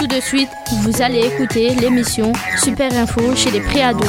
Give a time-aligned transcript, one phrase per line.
[0.00, 0.48] Tout de suite,
[0.82, 4.06] vous allez écouter l'émission Super Info chez les préados.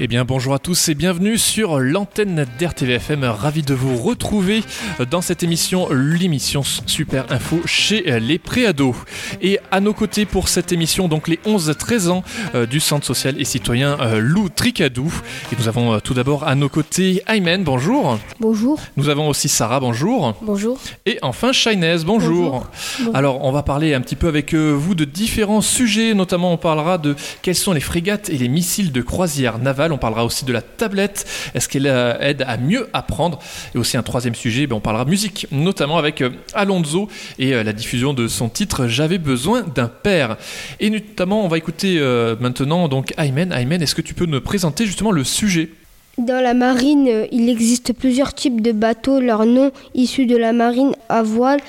[0.00, 3.24] Eh bien bonjour à tous et bienvenue sur l'antenne d'RTVFM.
[3.24, 4.62] Ravi de vous retrouver
[5.10, 8.94] dans cette émission, l'émission Super Info chez les préados.
[9.42, 12.22] Et à nos côtés pour cette émission, donc les 11-13 ans
[12.54, 15.12] euh, du Centre social et citoyen euh, Lou Tricadou.
[15.52, 18.20] Et nous avons euh, tout d'abord à nos côtés Aymen, bonjour.
[18.38, 18.78] Bonjour.
[18.96, 20.36] Nous avons aussi Sarah, bonjour.
[20.42, 20.78] Bonjour.
[21.06, 22.68] Et enfin Shainez, bonjour.
[23.00, 23.16] Bonjour.
[23.16, 26.98] Alors on va parler un petit peu avec vous de différents sujets, notamment on parlera
[26.98, 30.52] de quelles sont les frégates et les missiles de croisière navale, on parlera aussi de
[30.52, 33.38] la tablette, est-ce qu'elle euh, aide à mieux apprendre,
[33.74, 37.62] et aussi un troisième sujet, ben, on parlera musique, notamment avec euh, Alonso et euh,
[37.62, 40.36] la diffusion de son titre J'avais besoin d'un père.
[40.80, 42.00] Et notamment on va écouter
[42.40, 43.52] maintenant donc Aymen.
[43.52, 45.70] Aymen, est-ce que tu peux nous présenter justement le sujet?
[46.18, 49.20] Dans la marine, euh, il existe plusieurs types de bateaux.
[49.20, 51.60] Leurs noms issus de la marine à voile.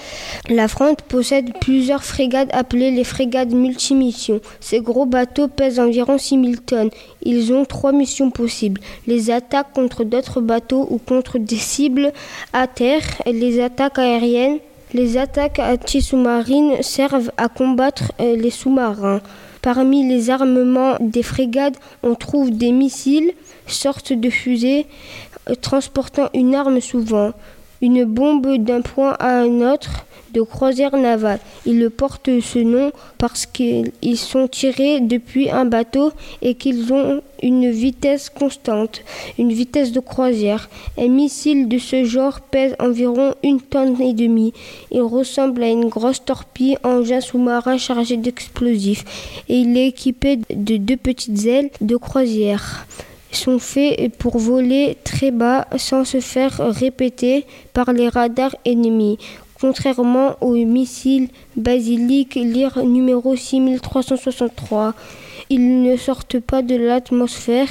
[0.50, 4.42] La France possède plusieurs frégates appelées les frégates multimissions.
[4.60, 6.90] Ces gros bateaux pèsent environ 6000 tonnes.
[7.22, 8.82] Ils ont trois missions possibles.
[9.06, 12.12] Les attaques contre d'autres bateaux ou contre des cibles
[12.52, 13.04] à terre.
[13.28, 14.58] Les attaques aériennes.
[14.95, 19.22] Les attaques anti-sous-marines servent à combattre euh, les sous-marins.
[19.62, 23.34] Parmi les armements des frégates, on trouve des missiles,
[23.68, 24.88] sortes de fusées
[25.50, 27.34] euh, transportant une arme souvent,
[27.82, 31.40] une bombe d'un point à un autre de croisière navale.
[31.66, 37.70] Ils portent ce nom parce qu'ils sont tirés depuis un bateau et qu'ils ont une
[37.70, 39.02] vitesse constante,
[39.38, 40.70] une vitesse de croisière.
[40.98, 44.54] Un missile de ce genre pèse environ une tonne et demie.
[44.92, 50.78] Il ressemble à une grosse torpille engin sous-marin chargé d'explosifs et il est équipé de
[50.78, 52.86] deux petites ailes de croisière
[53.32, 59.18] sont faits pour voler très bas sans se faire répéter par les radars ennemis.
[59.62, 64.94] Contrairement aux missiles basiliques lire numéro 6363,
[65.50, 67.67] ils ne sortent pas de l'atmosphère.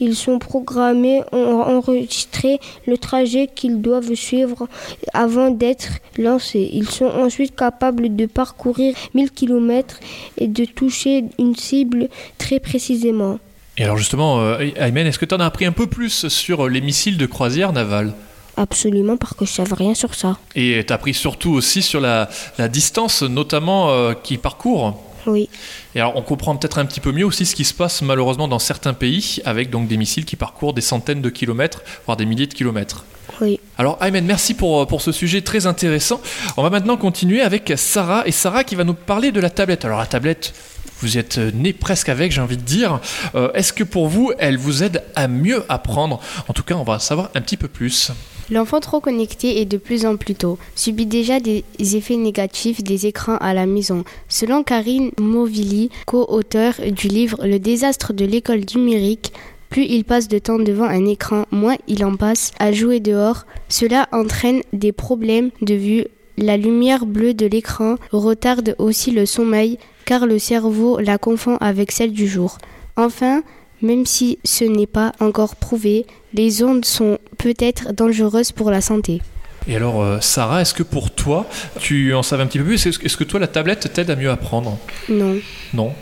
[0.00, 4.66] Ils sont programmés, ont enregistré le trajet qu'ils doivent suivre
[5.12, 6.70] avant d'être lancés.
[6.72, 10.00] Ils sont ensuite capables de parcourir 1000 km
[10.38, 13.38] et de toucher une cible très précisément.
[13.76, 16.68] Et alors justement, euh, Aymen, est-ce que tu en as appris un peu plus sur
[16.68, 18.12] les missiles de croisière navale?
[18.60, 20.36] Absolument, parce que je savais rien sur ça.
[20.54, 22.28] Et tu as appris surtout aussi sur la,
[22.58, 25.02] la distance, notamment euh, qui parcourt.
[25.26, 25.48] Oui,
[25.94, 28.48] Et alors on comprend peut-être un petit peu mieux aussi ce qui se passe malheureusement
[28.48, 32.24] dans certains pays avec donc des missiles qui parcourent des centaines de kilomètres, voire des
[32.24, 33.04] milliers de kilomètres.
[33.42, 33.60] oui.
[33.76, 36.20] Alors Aymen, merci pour, pour ce sujet très intéressant.
[36.56, 39.84] On va maintenant continuer avec Sarah et Sarah qui va nous parler de la tablette.
[39.84, 40.54] Alors la tablette,
[41.02, 42.98] vous êtes né presque avec, j'ai envie de dire.
[43.34, 46.20] Euh, Est-ce que pour vous, elle vous aide à mieux apprendre?
[46.48, 48.10] En tout cas, on va savoir un petit peu plus.
[48.50, 53.06] L'enfant trop connecté et de plus en plus tôt subit déjà des effets négatifs des
[53.06, 54.04] écrans à la maison.
[54.28, 59.32] Selon Karine Movilly, co-auteur du livre Le désastre de l'école numérique,
[59.68, 63.46] plus il passe de temps devant un écran, moins il en passe à jouer dehors.
[63.68, 66.04] Cela entraîne des problèmes de vue.
[66.36, 71.92] La lumière bleue de l'écran retarde aussi le sommeil car le cerveau la confond avec
[71.92, 72.58] celle du jour.
[72.96, 73.44] Enfin,
[73.80, 79.20] même si ce n'est pas encore prouvé, les ondes sont peut-être dangereuses pour la santé.
[79.68, 81.46] Et alors euh, Sarah, est-ce que pour toi,
[81.78, 82.86] tu en savais un petit peu plus?
[82.86, 84.78] Est-ce que- toi, la tablette t'aide à mieux apprendre?
[85.08, 85.36] Non,
[85.74, 85.92] Non.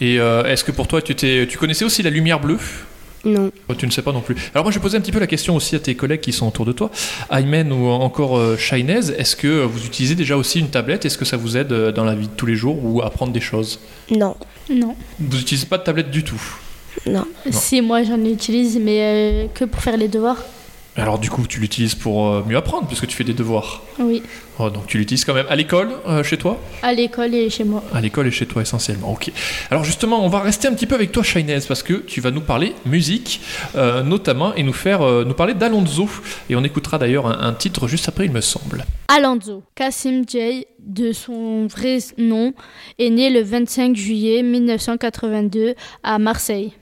[0.00, 1.14] Et euh, est-ce que pour toi, tu,
[1.58, 2.58] connaissais aussi la lumière bleue?
[3.24, 3.52] Non.
[3.68, 4.34] Oh, Tu ne sais pas non plus.
[4.52, 6.32] Alors moi je vais poser un petit peu la question aussi à tes collègues qui
[6.32, 6.90] sont autour de toi,
[7.30, 11.04] Aymen ou encore euh, Shainez, est-ce que vous utilisez déjà aussi une tablette?
[11.04, 13.32] Est-ce que ça vous aide dans la vie de tous les jours ou à apprendre
[13.32, 13.78] des choses?
[14.10, 14.34] Non,
[14.70, 14.96] Non.
[15.20, 16.42] Vous n'utilisez pas de tablette du tout?
[17.06, 17.24] Non.
[17.50, 20.38] Si, moi j'en utilise, mais euh, que pour faire les devoirs.
[20.94, 23.82] Alors du coup tu l'utilises pour euh, mieux apprendre puisque tu fais des devoirs.
[23.98, 24.22] Oui.
[24.58, 26.60] Oh, donc tu l'utilises quand même à l'école, euh, chez toi?
[26.82, 27.82] À l'école et chez moi.
[27.94, 29.32] À l'école et chez toi essentiellement, ok.
[29.70, 32.30] Alors justement, on va rester un petit peu avec toi, Shainez, parce que tu vas
[32.30, 33.40] nous parler musique,
[33.74, 36.10] euh, notamment, et nous faire euh, nous parler d'Alonso.
[36.50, 38.84] Et on écoutera d'ailleurs un, un titre juste après, il me semble.
[39.08, 42.52] Alonso, Kassim J, de son vrai nom,
[42.98, 46.72] est né le 25 juillet 1982 à Marseille.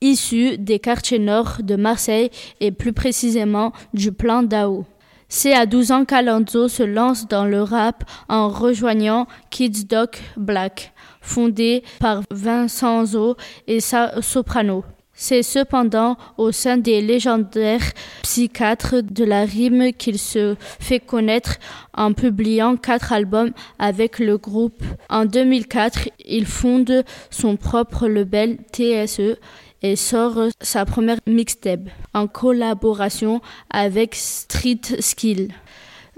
[0.00, 2.30] Issu des quartiers nord de Marseille
[2.60, 4.84] et plus précisément du plan d'Ao.
[5.28, 10.92] C'est à 12 ans qu'Alonso se lance dans le rap en rejoignant Kids Doc Black,
[11.20, 13.36] fondé par Vincent Zo
[13.66, 14.84] et sa soprano.
[15.20, 17.92] C'est cependant au sein des légendaires
[18.22, 21.56] psychiatres de la rime qu'il se fait connaître
[21.92, 23.50] en publiant quatre albums
[23.80, 24.80] avec le groupe.
[25.10, 29.40] En 2004, il fonde son propre label TSE
[29.82, 33.40] et sort sa première mixtape en collaboration
[33.70, 35.52] avec Street Skill,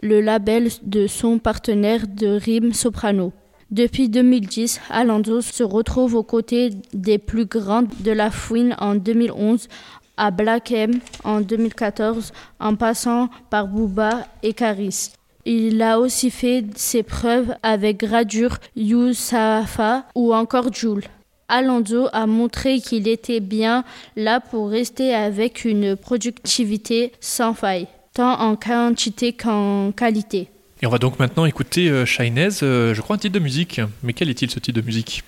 [0.02, 3.32] le label de son partenaire de rime soprano.
[3.70, 9.68] Depuis 2010, Alonso se retrouve aux côtés des plus grands de la fouine en 2011,
[10.16, 15.12] à Black M en 2014, en passant par Booba et Caris.
[15.44, 21.04] Il a aussi fait ses preuves avec Gradure, Youssafa ou encore Joule.
[21.50, 23.84] Alonso a montré qu'il était bien
[24.16, 30.48] là pour rester avec une productivité sans faille, tant en quantité qu'en qualité.
[30.82, 33.80] Et on va donc maintenant écouter euh, euh, je crois un titre de musique.
[34.02, 35.22] Mais quel est-il ce titre de musique?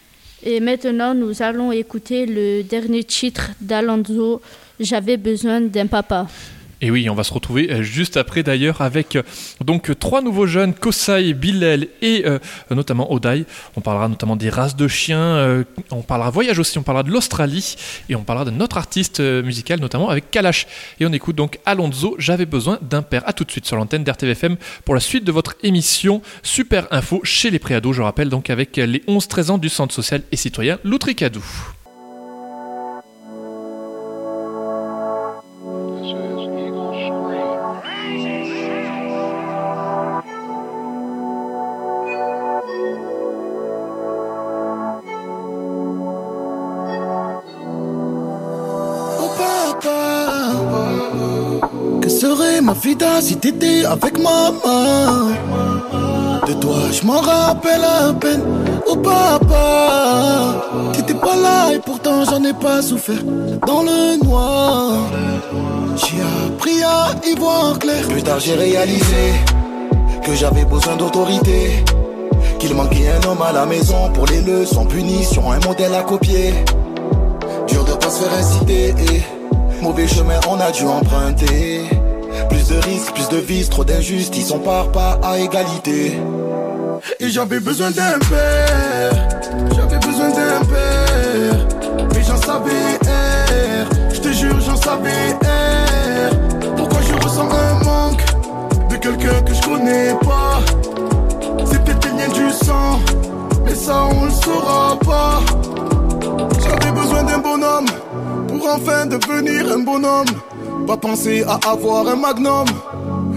[0.45, 4.41] Et maintenant, nous allons écouter le dernier titre d'Alonso,
[4.81, 6.27] J'avais besoin d'un papa.
[6.85, 9.23] Et oui, on va se retrouver euh, juste après d'ailleurs avec euh,
[9.65, 12.41] donc trois nouveaux jeunes, Kosai, Bilel et euh,
[12.73, 13.45] notamment Odai.
[13.77, 17.77] On parlera notamment des races de chiens, on parlera voyage aussi, on parlera de l'Australie
[18.09, 20.67] et on parlera de notre artiste musical notamment avec Kalash.
[20.99, 23.23] Et on écoute donc Alonso, j'avais besoin d'un père.
[23.27, 27.21] A tout de suite sur l'antenne d'RTVFM pour la suite de votre émission Super Info
[27.23, 30.81] chez les préados, je rappelle donc avec les 11-13 ans du Centre social et citoyen
[30.83, 31.45] Loutricadou.
[53.21, 55.29] Si t'étais avec maman.
[56.47, 58.43] De toi, je m'en rappelle à peine.
[58.87, 60.55] Oh papa,
[60.93, 63.23] t'étais pas là et pourtant j'en ai pas souffert.
[63.67, 64.93] Dans le noir,
[65.97, 68.07] j'ai appris à y voir clair.
[68.09, 69.33] Plus tard, j'ai réalisé
[70.25, 71.85] que j'avais besoin d'autorité.
[72.59, 76.55] Qu'il manquait un homme à la maison pour les leçons, punition, un modèle à copier.
[77.67, 78.95] Dur de pas se faire inciter,
[79.81, 82.02] mauvais chemin on a dû emprunter.
[82.53, 86.21] Plus de risques, plus de vices, trop d'injustice, on part pas à égalité.
[87.19, 89.29] Et j'avais besoin d'un père,
[89.75, 91.67] j'avais besoin d'un père.
[92.15, 96.31] Mais j'en savais air, je te jure j'en savais air.
[96.77, 98.25] Pourquoi je ressens un manque
[98.91, 100.61] de quelqu'un que je connais pas?
[101.65, 103.01] C'est peut-être liens du sang,
[103.65, 105.41] mais ça on le saura pas.
[106.63, 107.87] J'avais besoin d'un bonhomme
[108.47, 110.29] pour enfin devenir un bonhomme.
[110.87, 112.67] Pas penser à avoir un magnum.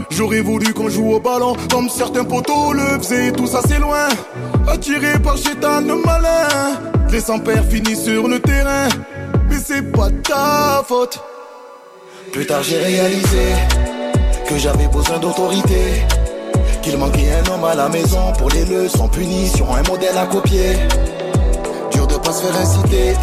[0.09, 4.07] J'aurais voulu qu'on joue au ballon comme certains poteaux le faisaient, tout ça c'est loin.
[4.67, 6.79] Attiré par Chétan le malin,
[7.11, 8.87] les sans-pères finissent sur le terrain.
[9.49, 11.19] Mais c'est pas ta faute.
[12.31, 13.53] Plus tard j'ai réalisé
[14.47, 16.03] que j'avais besoin d'autorité.
[16.81, 20.77] Qu'il manquait un homme à la maison pour les leçons, punition, un modèle à copier.
[21.91, 23.13] Dur de pas se faire inciter,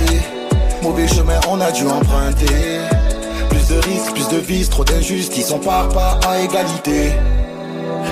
[0.82, 3.01] mauvais chemin on a dû emprunter.
[3.62, 7.12] Plus de risques, plus de vices, trop d'injustice, on part pas à égalité.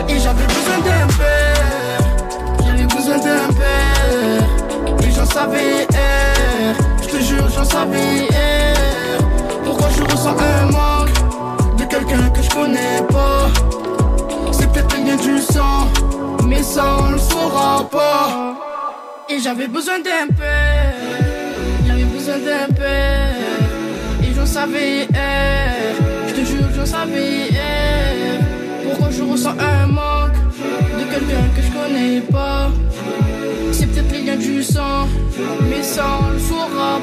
[0.09, 2.05] Et j'avais besoin d'un père,
[2.65, 5.03] j'avais besoin d'un père.
[5.03, 8.77] Et j'en savais air, je te jure, j'en savais air.
[9.65, 13.49] Pourquoi je ressens un manque de quelqu'un que je connais pas?
[14.53, 15.89] C'est peut-être bien du sang,
[16.47, 18.55] mais ça on le saura pas.
[19.29, 20.95] Et j'avais besoin d'un père,
[21.87, 23.20] j'avais besoin d'un père
[24.51, 26.29] savais, eh.
[26.29, 27.51] je te jure, j'en savais.
[27.51, 28.85] Eh.
[28.85, 30.39] Pourquoi je ressens un manque
[30.99, 32.71] de quelqu'un que je connais pas?
[33.73, 35.07] C'est peut-être les liens du sang,
[35.69, 36.99] mais ça on le saura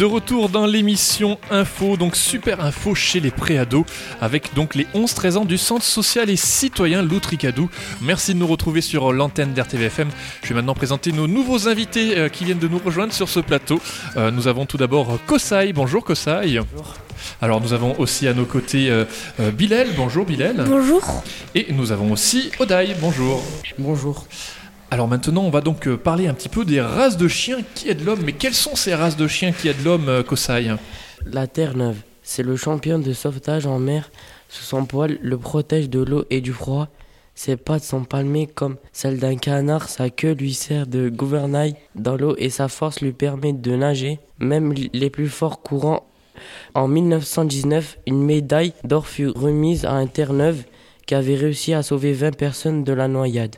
[0.00, 3.84] de retour dans l'émission Info, donc super info chez les préados,
[4.22, 7.68] avec donc les 11-13 ans du Centre social et citoyen Loutricadou.
[8.00, 10.08] Merci de nous retrouver sur l'antenne d'RTVFM.
[10.42, 13.40] Je vais maintenant présenter nos nouveaux invités euh, qui viennent de nous rejoindre sur ce
[13.40, 13.78] plateau.
[14.16, 15.74] Euh, nous avons tout d'abord Kosai.
[15.74, 16.60] Bonjour Kosai.
[16.72, 16.94] Bonjour.
[17.42, 19.04] Alors nous avons aussi à nos côtés euh,
[19.52, 19.88] Bilel.
[19.98, 20.64] Bonjour Bilel.
[20.66, 21.22] Bonjour.
[21.54, 22.96] Et nous avons aussi Odaï.
[22.98, 23.44] Bonjour.
[23.78, 24.24] Bonjour.
[24.92, 27.88] Alors maintenant, on va donc euh, parler un petit peu des races de chiens qui
[27.88, 28.22] aident l'homme.
[28.24, 30.74] Mais quelles sont ces races de chiens qui aident l'homme, euh, Kosai?
[31.24, 34.10] La Terre-Neuve, c'est le champion de sauvetage en mer.
[34.48, 36.88] Sous son poil, le protège de l'eau et du froid.
[37.36, 42.16] Ses pattes sont palmées comme celles d'un canard, sa queue lui sert de gouvernail dans
[42.16, 46.04] l'eau et sa force lui permet de nager, même les plus forts courants.
[46.74, 50.64] En 1919, une médaille d'or fut remise à un Terre-Neuve
[51.06, 53.56] qui avait réussi à sauver 20 personnes de la noyade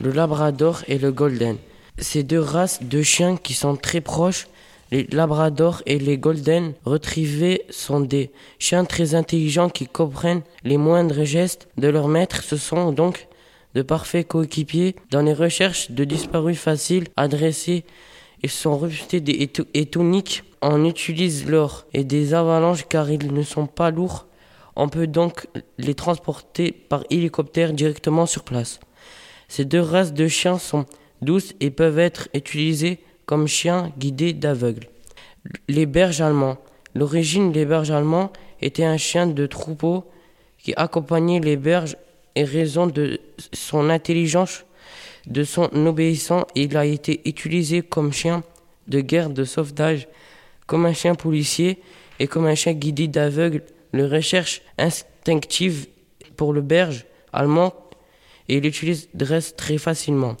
[0.00, 1.56] le Labrador et le Golden.
[1.98, 4.48] Ces deux races de chiens qui sont très proches,
[4.90, 11.24] les Labrador et les Golden Retrievers sont des chiens très intelligents qui comprennent les moindres
[11.24, 12.42] gestes de leur maître.
[12.42, 13.28] Ce sont donc
[13.74, 17.84] de parfaits coéquipiers dans les recherches de disparus faciles à dresser.
[18.42, 19.22] Ils sont réputés
[19.74, 20.42] et toniques.
[20.62, 24.26] On utilise l'or et des avalanches car ils ne sont pas lourds.
[24.74, 25.46] On peut donc
[25.78, 28.80] les transporter par hélicoptère directement sur place.
[29.50, 30.86] Ces deux races de chiens sont
[31.22, 34.86] douces et peuvent être utilisées comme chiens guidés d'aveugles.
[35.68, 36.56] Les berges allemands.
[36.94, 40.04] L'origine des berges allemands était un chien de troupeau
[40.56, 41.96] qui accompagnait les berges
[42.36, 43.20] et raison de
[43.52, 44.64] son intelligence,
[45.26, 48.44] de son obéissance, il a été utilisé comme chien
[48.86, 50.06] de guerre de sauvetage,
[50.66, 51.80] comme un chien policier
[52.20, 53.64] et comme un chien guidé d'aveugle.
[53.92, 55.88] Le recherche instinctive
[56.36, 57.74] pour le berge allemand
[58.50, 60.36] et il utilise dresse très facilement.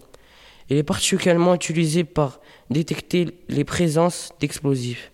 [0.68, 5.12] Il est particulièrement utilisé pour détecter les présences d'explosifs.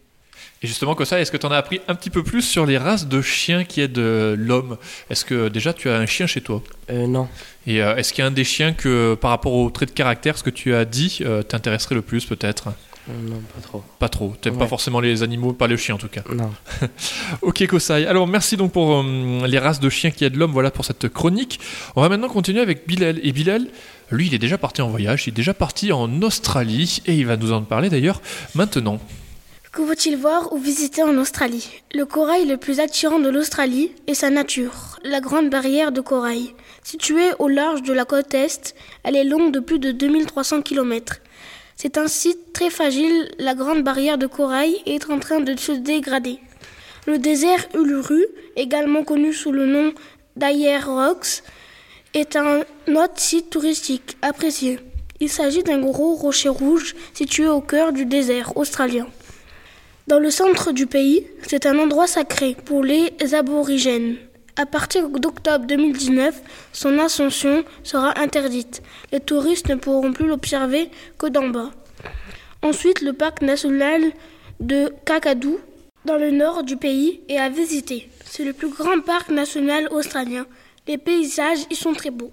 [0.62, 2.79] Et justement, ça, est-ce que tu en as appris un petit peu plus sur les
[2.79, 4.79] races de chiens qui aident l'homme?
[5.11, 6.62] Est-ce que déjà tu as un chien chez toi?
[6.88, 7.29] Euh, Non.
[7.67, 9.91] Et euh, est-ce qu'il y a un des chiens que, par rapport au trait de
[9.91, 12.69] caractère, ce que tu as dit, euh, t'intéresserait le plus peut-être?
[13.09, 13.85] Non, pas trop.
[13.99, 14.35] Pas trop.
[14.41, 16.23] T'aimes pas forcément les animaux, pas le chien en tout cas.
[16.35, 16.51] Non.
[17.43, 18.07] ok, Kosai.
[18.07, 20.53] Alors merci donc pour les races de chiens qui aident l'homme.
[20.53, 21.61] Voilà pour cette chronique.
[21.95, 23.21] On va maintenant continuer avec Bilal.
[23.23, 23.69] Et Bilal,
[24.11, 25.27] lui, il est déjà parti en voyage.
[25.27, 28.21] Il est déjà parti en Australie et il va nous en parler d'ailleurs
[28.55, 29.01] maintenant.
[29.77, 31.69] Que faut-il voir ou visiter en Australie?
[31.95, 36.55] Le corail le plus attirant de l'Australie est sa nature, la grande barrière de corail.
[36.83, 41.21] Située au large de la côte est, elle est longue de plus de 2300 km.
[41.78, 45.73] C'est un site très fragile, la grande barrière de corail est en train de se
[45.73, 46.38] dégrader.
[47.06, 48.25] Le désert Uluru,
[48.56, 49.92] également connu sous le nom
[50.37, 51.42] d'Ayer Rocks,
[52.14, 54.80] est un autre site touristique apprécié.
[55.21, 59.06] Il s'agit d'un gros rocher rouge situé au cœur du désert australien.
[60.06, 64.16] Dans le centre du pays, c'est un endroit sacré pour les aborigènes.
[64.59, 66.41] À partir d'octobre 2019,
[66.73, 68.83] son ascension sera interdite.
[69.13, 71.73] Les touristes ne pourront plus l'observer que d'en bas.
[72.63, 74.01] Ensuite, le parc national
[74.61, 75.57] de Kakadu,
[76.07, 78.09] dans le nord du pays, est à visiter.
[78.25, 80.47] C'est le plus grand parc national australien.
[80.89, 82.33] Les paysages y sont très beaux.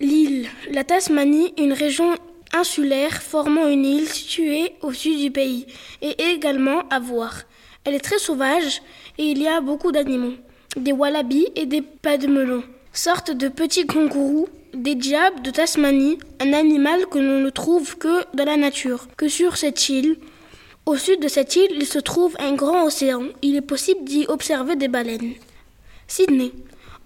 [0.00, 2.14] L'île, la Tasmanie, une région
[2.54, 5.66] insulaire formant une île située au sud du pays,
[6.00, 7.42] et également à voir.
[7.84, 8.80] Elle est très sauvage
[9.18, 10.34] et il y a beaucoup d'animaux,
[10.76, 11.82] des wallabies et des
[12.28, 12.62] melon,
[12.92, 18.24] sortes de petits kangourous, des diables de Tasmanie, un animal que l'on ne trouve que
[18.34, 20.16] dans la nature, que sur cette île.
[20.86, 23.24] Au sud de cette île, il se trouve un grand océan.
[23.42, 25.34] Il est possible d'y observer des baleines.
[26.08, 26.52] Sydney.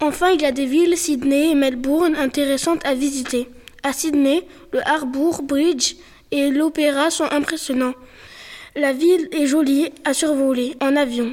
[0.00, 3.48] Enfin, il y a des villes, Sydney et Melbourne, intéressantes à visiter.
[3.82, 5.96] À Sydney, le Harbour Bridge
[6.30, 7.94] et l'Opéra sont impressionnants.
[8.74, 11.32] La ville est jolie à survoler en avion.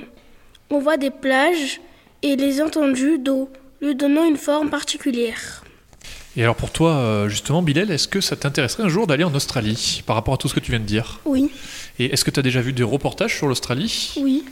[0.69, 1.81] On voit des plages
[2.23, 3.49] et les entendus d'eau,
[3.81, 5.63] lui donnant une forme particulière.
[6.35, 9.35] Et alors pour toi, euh, justement, Bilal, est-ce que ça t'intéresserait un jour d'aller en
[9.35, 11.19] Australie par rapport à tout ce que tu viens de dire?
[11.25, 11.51] Oui.
[11.99, 14.15] Et est-ce que tu as déjà vu des reportages sur l'Australie?
[14.17, 14.43] Oui.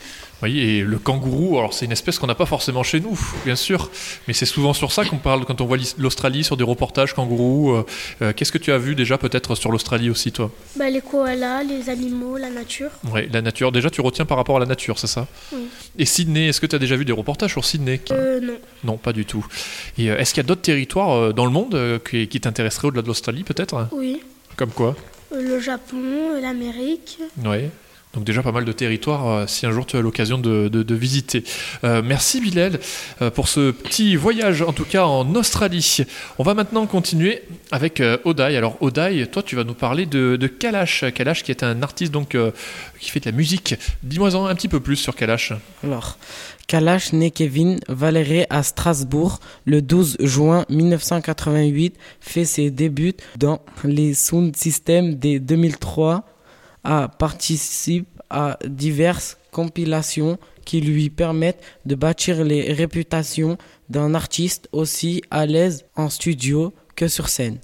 [0.43, 3.55] Oui, et le kangourou, alors c'est une espèce qu'on n'a pas forcément chez nous, bien
[3.55, 3.91] sûr,
[4.27, 7.71] mais c'est souvent sur ça qu'on parle quand on voit l'Australie sur des reportages kangourous.
[7.71, 7.85] Euh,
[8.21, 10.49] euh, qu'est-ce que tu as vu déjà peut-être sur l'Australie aussi, toi?
[10.77, 12.89] Bah, Les koalas, les animaux, la nature.
[13.13, 13.71] Oui, la nature.
[13.71, 15.27] Déjà, tu retiens par rapport à la nature, c'est ça?
[15.53, 15.67] Oui.
[15.99, 18.01] Et Sydney, est-ce que tu as déjà vu des reportages sur Sydney?
[18.11, 18.53] Euh, Non.
[18.83, 19.45] Non, pas du tout.
[19.99, 23.07] Et est-ce qu'il y a d'autres territoires dans le monde qui, qui t'intéresseraient au-delà de
[23.07, 23.87] l'Australie, peut-être?
[23.91, 24.21] Oui.
[24.57, 24.95] Comme quoi?
[25.33, 27.19] Le Japon, l'Amérique.
[27.45, 27.69] Oui.
[28.13, 31.43] Donc déjà pas mal de territoires euh, si un jour tu as l'occasion de, visiter.
[31.83, 32.79] Euh, merci Bilal
[33.21, 35.99] euh, pour ce petit voyage en tout cas en Australie.
[36.37, 38.57] On va maintenant continuer avec Odaï.
[38.57, 41.05] Alors Odaï, toi tu vas nous parler de, Kalash.
[41.13, 42.35] Kalash qui est un artiste donc
[42.99, 43.75] qui fait de la musique.
[44.03, 45.53] Dis-moi un petit peu plus sur Kalash.
[45.83, 46.17] Alors
[46.67, 54.13] Kalash né Kevin Valéré à Strasbourg le 12 juin 1988 fait ses débuts dans les
[54.13, 56.25] sound systems des 2003
[56.83, 57.11] a
[58.29, 63.57] à diverses compilations qui lui permettent de bâtir les réputations
[63.89, 67.59] d'un artiste aussi à l'aise en studio que sur scène.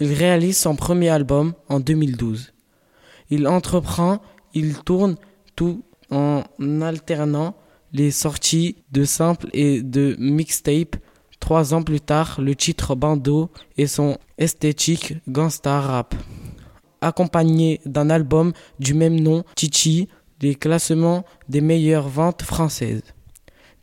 [0.00, 2.52] Il réalise son premier album en 2012.
[3.30, 4.20] Il entreprend,
[4.54, 5.16] il tourne
[5.54, 6.42] tout en
[6.80, 7.54] alternant
[7.92, 10.96] les sorties de samples et de mixtapes.
[11.38, 16.14] Trois ans plus tard, le titre Bando et son esthétique gangsta rap
[17.00, 20.08] accompagné d'un album du même nom, Chichi,
[20.40, 23.02] les classements des meilleures ventes françaises.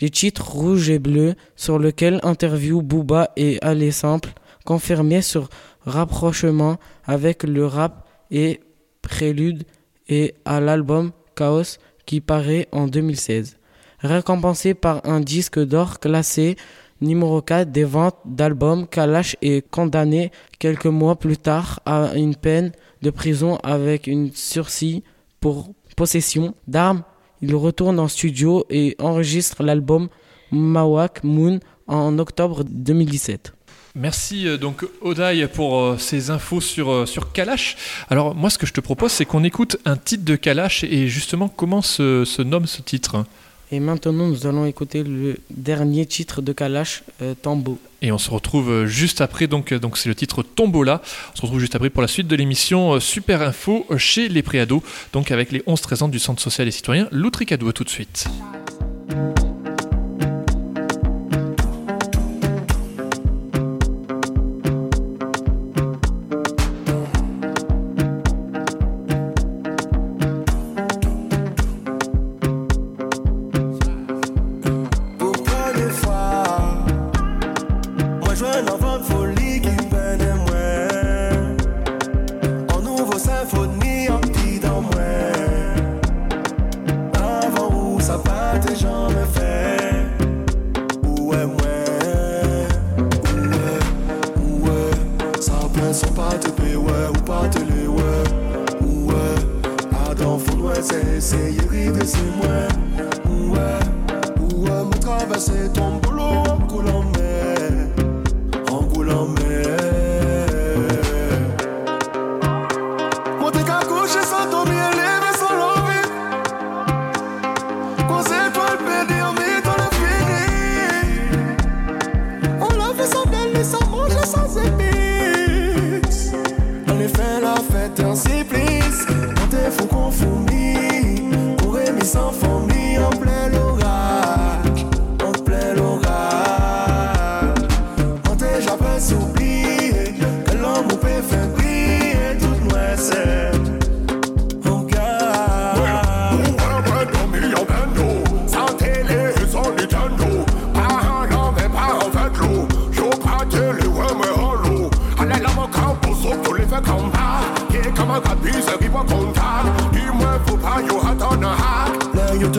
[0.02, 4.34] Les titres rouge et bleu sur lequel interview Booba et Allez Simple
[4.66, 5.50] confirmé sur
[5.86, 8.60] rapprochement avec le rap et
[9.02, 9.64] Prélude
[10.10, 13.58] et à l'album Chaos qui paraît en 2016.
[14.00, 16.56] Récompensé par un disque d'or classé
[17.02, 22.72] numéro 4 des ventes d'albums, Kalash est condamné quelques mois plus tard à une peine
[23.02, 25.04] de prison avec une sursis
[25.40, 27.04] pour possession d'armes.
[27.42, 30.10] Il retourne en studio et enregistre l'album
[30.52, 33.54] Mawak Moon en octobre 2017.
[33.96, 37.76] Merci euh, donc Odaï pour euh, ces infos sur, euh, sur Kalash.
[38.10, 41.08] Alors moi ce que je te propose c'est qu'on écoute un titre de Kalash et
[41.08, 43.26] justement comment se, se nomme ce titre?
[43.72, 47.04] Et maintenant nous allons écouter le dernier titre de Kalash,
[47.42, 47.78] Tambo.
[48.02, 51.02] Et on se retrouve juste après, donc donc c'est le titre Tombola.
[51.34, 54.84] On se retrouve juste après pour la suite de l'émission Super Info chez les préados,
[55.14, 57.72] donc avec les 11-13 ans du Centre social et citoyen Loutricado.
[57.72, 58.28] tout de suite.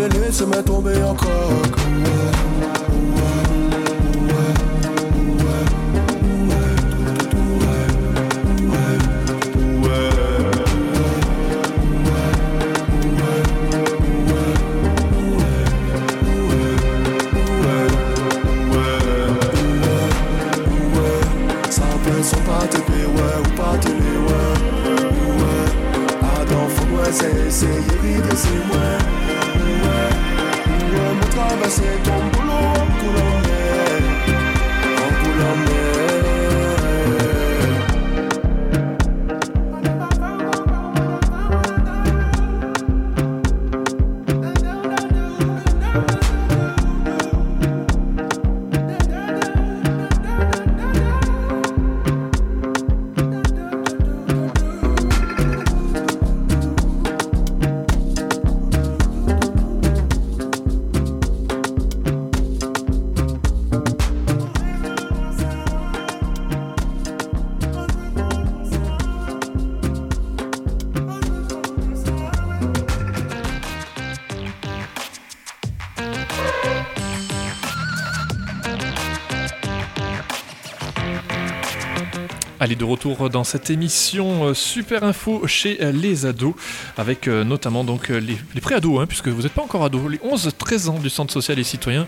[0.09, 1.79] laisse-moi tomber en croque.
[28.39, 28.78] Say
[82.69, 86.53] Allez, de retour dans cette émission euh, Super Info chez euh, les ados,
[86.99, 90.91] avec euh, notamment donc les, pré-ados, hein, puisque vous n'êtes pas encore ados, les 11-13
[90.91, 92.07] ans du Centre social et citoyen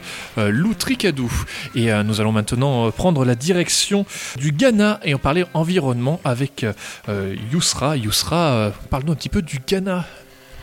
[0.78, 1.32] Tricadou.
[1.74, 4.04] Et nous allons maintenant prendre la direction
[4.36, 6.66] du Ghana et en parler environnement avec
[7.52, 7.96] Yousra.
[7.96, 10.04] Yousra, parle-nous un petit peu du Ghana.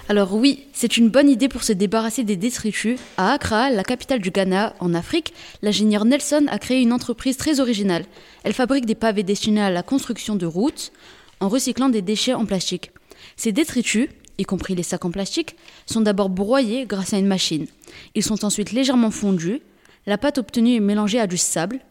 [0.10, 2.98] Alors oui, c'est une bonne idée pour se débarrasser des détritus.
[3.18, 7.60] À Accra, la capitale du Ghana, en Afrique, l'ingénieur Nelson a créé une entreprise très
[7.60, 8.06] originale.
[8.46, 10.94] Elle fabrique des pavés destinés à la construction de routes
[11.42, 12.92] en recyclant des déchets en plastique.
[13.36, 17.68] Ces détritus, y compris les sacs en plastique, sont d'abord broyés grâce à une machine.
[18.16, 19.60] Ils sont ensuite légèrement fondus,
[20.06, 21.82] la pâte obtenue est mélangée à du sable,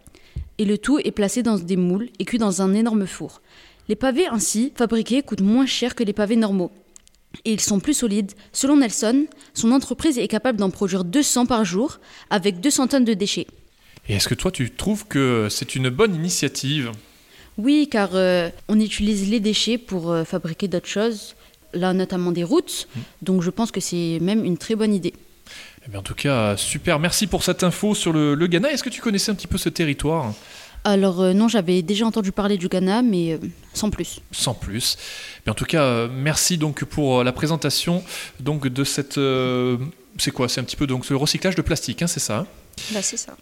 [0.57, 3.43] et le tout est placé dans des moules et cuit dans un énorme four.
[3.91, 6.73] Les pavés ainsi fabriqués coûtent moins cher que les pavés normaux
[7.44, 8.33] et ils sont plus solides.
[8.53, 11.99] Selon Nelson, son entreprise est capable d'en produire 200 par jour
[12.31, 13.46] avec 200 tonnes de déchets.
[14.09, 16.92] Et est-ce que toi tu trouves que c'est une bonne initiative?
[17.59, 21.35] Oui, car euh, on utilise les déchets pour euh, fabriquer d'autres choses,
[21.72, 23.01] là notamment des routes, Mm.
[23.22, 25.14] donc je pense que c'est même une très bonne idée.
[25.87, 26.99] Eh bien, en tout cas, super.
[26.99, 28.72] Merci pour cette info sur le, le Ghana.
[28.72, 30.35] Est-ce que tu connaissais un petit peu ce territoire?
[30.87, 33.38] Alors euh, non, j'avais déjà entendu parler du Ghana, mais euh,
[33.75, 34.20] sans plus.
[34.31, 34.96] sans plus.
[35.44, 38.05] Mais en tout cas, euh, merci donc pour la présentation
[38.38, 39.18] donc de cette.
[39.18, 39.79] euh,
[40.16, 40.49] c'est quoi?
[40.49, 42.46] C'est un petit peu donc le recyclage de plastique, hein, c'est ça hein?
[42.92, 43.37] Bah, c'est ça.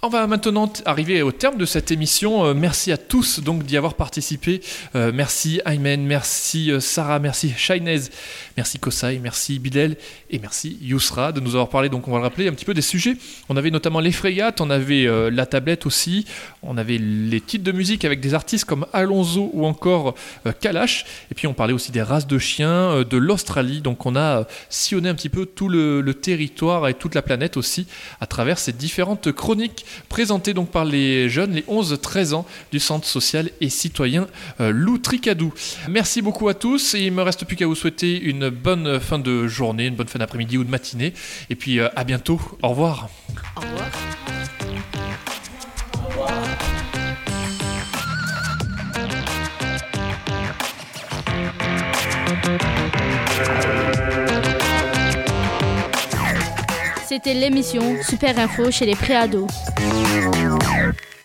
[0.00, 2.44] On va maintenant arriver au terme de cette émission.
[2.44, 4.60] Euh, merci à tous d'y avoir participé.
[4.94, 8.02] Euh, merci Aymen, merci euh, Sarah, merci Shainez,
[8.56, 9.96] merci Kosai, merci Bilal
[10.30, 11.88] et merci Yousra de nous avoir parlé.
[11.88, 13.16] Donc on va le rappeler un petit peu des sujets.
[13.48, 16.26] On avait notamment les frégates, on avait la tablette aussi,
[16.62, 20.14] on avait les titres de musique avec des artistes comme Alonso ou encore
[20.60, 21.06] Kalash.
[21.32, 23.80] Et puis on parlait aussi des races de chiens de l'Australie.
[23.80, 27.88] Donc on a sillonné un petit peu tout le territoire et toute la planète aussi
[28.20, 33.06] à travers ces différentes chroniques présentées donc par les jeunes, les 11-13 ans du Centre
[33.06, 34.26] social et citoyen
[34.60, 35.52] euh, Lou Tricadou.
[35.88, 39.18] Merci beaucoup à tous et il me reste plus qu'à vous souhaiter une bonne fin
[39.18, 41.12] de journée, une bonne fin d'après-midi ou de matinée.
[41.50, 42.40] Et puis euh, à bientôt.
[42.62, 43.08] Au revoir.
[43.56, 44.67] Au revoir.
[57.08, 59.46] C'était l'émission Super Info chez les préados.